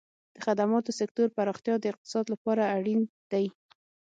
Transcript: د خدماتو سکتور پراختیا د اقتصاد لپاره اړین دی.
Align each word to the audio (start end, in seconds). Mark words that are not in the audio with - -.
د 0.35 0.37
خدماتو 0.45 0.91
سکتور 0.99 1.27
پراختیا 1.37 1.75
د 1.79 1.85
اقتصاد 1.91 2.25
لپاره 2.33 2.63
اړین 2.75 3.01
دی. 3.31 3.45